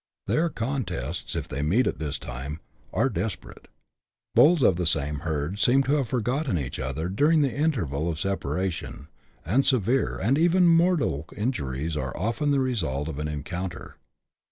Their 0.25 0.49
contests, 0.49 1.35
if 1.35 1.47
they 1.47 1.61
meet 1.61 1.85
at 1.85 1.99
this 1.99 2.17
time, 2.17 2.59
are 2.91 3.07
despe 3.07 3.45
rate. 3.45 3.67
Bulls 4.33 4.63
of 4.63 4.75
the 4.75 4.87
same 4.87 5.19
herd 5.19 5.59
seem 5.59 5.83
to 5.83 5.93
have 5.97 6.07
forgotten 6.09 6.57
each 6.57 6.79
other 6.79 7.07
during 7.07 7.43
the 7.43 7.53
interval 7.53 8.09
of 8.09 8.19
separation, 8.19 9.09
and 9.45 9.63
severe, 9.63 10.17
and 10.17 10.39
even 10.39 10.65
mortal 10.65 11.27
injuries 11.37 11.95
are 11.95 12.17
often 12.17 12.49
the 12.49 12.59
result 12.59 13.07
of 13.09 13.19
an 13.19 13.27
encounter. 13.27 13.97